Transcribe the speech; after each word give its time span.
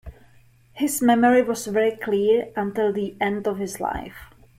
His 0.73 0.99
memory 0.99 1.43
was 1.43 1.67
very 1.67 1.95
clear 1.95 2.51
until 2.55 2.91
the 2.91 3.15
end 3.21 3.45
of 3.47 3.59
his 3.59 3.79
life. 3.79 4.17